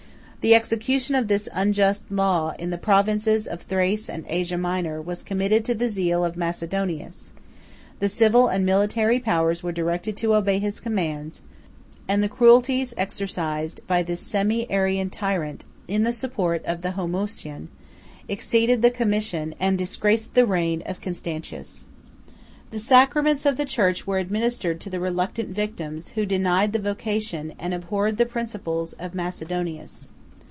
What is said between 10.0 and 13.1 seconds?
to obey his commands; and the cruelties